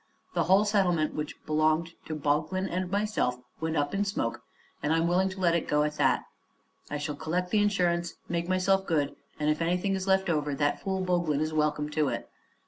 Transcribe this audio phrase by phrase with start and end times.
[0.33, 4.41] The whole settlement, which belonged to Boglin and myself, went up in smoke,
[4.81, 6.23] and I'm willing to let it go at that.
[6.89, 11.01] I shall collect the insurance, make myself good, and if anything's left over, that fool
[11.01, 12.27] Boglin is welcome to it.